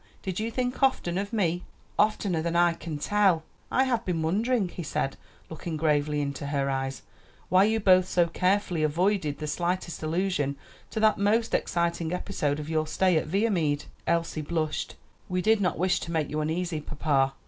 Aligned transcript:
did 0.23 0.39
you 0.39 0.49
think 0.49 0.81
often 0.81 1.15
of 1.19 1.31
me?" 1.31 1.63
"Oftener 1.99 2.41
than 2.41 2.55
I 2.55 2.73
can 2.73 2.97
tell." 2.97 3.43
"I 3.71 3.83
have 3.83 4.03
been 4.03 4.23
wondering," 4.23 4.67
he 4.69 4.81
said, 4.81 5.15
looking 5.47 5.77
gravely 5.77 6.21
into 6.21 6.47
her 6.47 6.71
eyes, 6.71 7.03
"why 7.49 7.65
you 7.65 7.79
both 7.79 8.07
so 8.09 8.25
carefully 8.25 8.81
avoided 8.81 9.37
the 9.37 9.45
slightest 9.45 10.01
allusion 10.01 10.55
to 10.89 10.99
that 11.01 11.19
most 11.19 11.53
exciting 11.53 12.13
episode 12.13 12.59
of 12.59 12.67
your 12.67 12.87
stay 12.87 13.15
at 13.15 13.27
Viamede." 13.27 13.85
Elsie 14.07 14.41
blushed. 14.41 14.95
"We 15.29 15.39
did 15.39 15.61
not 15.61 15.77
wish 15.77 15.99
to 15.99 16.11
make 16.11 16.31
you 16.31 16.41
uneasy, 16.41 16.81
papa." 16.81 17.33